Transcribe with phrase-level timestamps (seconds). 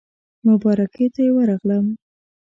[0.47, 1.85] مبارکۍ ته یې ورغلم.